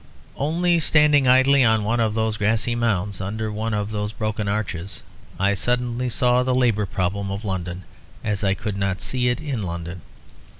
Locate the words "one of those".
1.83-2.35, 3.51-4.13